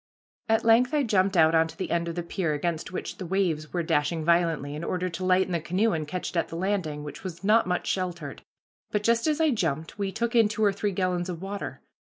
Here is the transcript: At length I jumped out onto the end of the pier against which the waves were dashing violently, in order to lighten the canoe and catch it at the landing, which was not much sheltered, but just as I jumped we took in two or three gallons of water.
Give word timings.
At 0.49 0.63
length 0.65 0.95
I 0.95 1.03
jumped 1.03 1.37
out 1.37 1.53
onto 1.53 1.75
the 1.75 1.91
end 1.91 2.07
of 2.07 2.15
the 2.15 2.23
pier 2.23 2.55
against 2.55 2.91
which 2.91 3.19
the 3.19 3.25
waves 3.27 3.71
were 3.71 3.83
dashing 3.83 4.25
violently, 4.25 4.73
in 4.73 4.83
order 4.83 5.09
to 5.09 5.23
lighten 5.23 5.51
the 5.51 5.59
canoe 5.61 5.91
and 5.93 6.07
catch 6.07 6.31
it 6.31 6.37
at 6.37 6.47
the 6.47 6.55
landing, 6.55 7.03
which 7.03 7.23
was 7.23 7.43
not 7.43 7.67
much 7.67 7.85
sheltered, 7.85 8.41
but 8.89 9.03
just 9.03 9.27
as 9.27 9.39
I 9.39 9.51
jumped 9.51 9.99
we 9.99 10.11
took 10.11 10.35
in 10.35 10.47
two 10.49 10.63
or 10.65 10.73
three 10.73 10.91
gallons 10.91 11.29
of 11.29 11.39
water. 11.39 11.81